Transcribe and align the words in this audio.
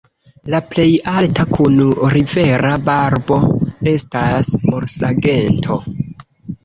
La 0.51 0.59
plej 0.69 0.85
alta, 1.19 1.43
kun 1.57 1.75
rivera 2.15 2.71
barbo, 2.89 3.39
estas 3.95 4.51
borsagento. 4.65 5.79